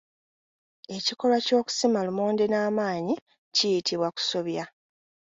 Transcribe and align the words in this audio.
Ekikolwa 0.95 1.37
ky’okusima 1.45 1.99
lumonde 2.07 2.45
n’amaanyi 2.47 3.15
kiyitibwa 3.55 4.09
kusobya. 4.15 4.65